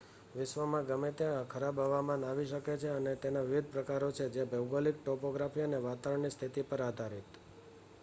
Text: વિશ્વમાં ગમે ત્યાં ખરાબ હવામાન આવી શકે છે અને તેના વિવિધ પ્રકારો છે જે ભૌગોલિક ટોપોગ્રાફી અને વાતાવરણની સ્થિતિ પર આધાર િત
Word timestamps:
વિશ્વમાં 0.33 0.85
ગમે 0.85 1.09
ત્યાં 1.13 1.45
ખરાબ 1.47 1.81
હવામાન 1.81 2.25
આવી 2.25 2.47
શકે 2.47 2.73
છે 2.77 2.89
અને 2.91 3.13
તેના 3.17 3.43
વિવિધ 3.43 3.71
પ્રકારો 3.71 4.09
છે 4.11 4.25
જે 4.29 4.43
ભૌગોલિક 4.47 4.97
ટોપોગ્રાફી 4.99 5.63
અને 5.63 5.79
વાતાવરણની 5.81 6.31
સ્થિતિ 6.31 6.61
પર 6.63 6.81
આધાર 6.81 7.13
િત 7.15 7.31